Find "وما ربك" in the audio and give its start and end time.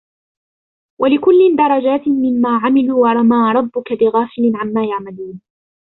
3.11-3.93